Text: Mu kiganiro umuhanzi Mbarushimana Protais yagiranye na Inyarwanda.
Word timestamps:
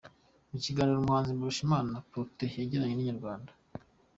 Mu 0.49 0.57
kiganiro 0.63 0.97
umuhanzi 0.99 1.37
Mbarushimana 1.37 2.03
Protais 2.09 2.57
yagiranye 2.61 2.93
na 2.95 3.01
Inyarwanda. 3.03 3.51